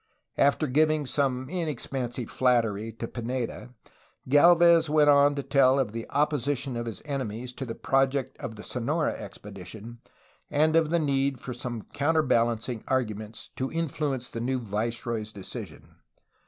After 0.39 0.65
giving 0.65 1.05
some 1.05 1.47
inexpensive 1.47 2.31
flattery 2.31 2.91
to 2.93 3.07
Pineda, 3.07 3.69
Galvez 4.27 4.89
went 4.89 5.11
on 5.11 5.35
to 5.35 5.43
tell 5.43 5.77
of 5.77 5.91
the 5.91 6.09
opposition 6.09 6.75
of 6.75 6.87
his 6.87 7.03
enemies 7.05 7.53
to 7.53 7.67
the 7.67 7.75
project 7.75 8.35
of 8.39 8.55
the 8.55 8.63
Sonora 8.63 9.11
expedition 9.13 9.99
and 10.49 10.75
of 10.75 10.89
the 10.89 10.97
need 10.97 11.39
for 11.39 11.53
some 11.53 11.83
counterbalancing 11.93 12.81
argu 12.85 13.15
ments 13.15 13.49
to 13.57 13.71
influence 13.71 14.27
the 14.27 14.41
new 14.41 14.57
viceroy's 14.57 15.31
decision. 15.31 15.97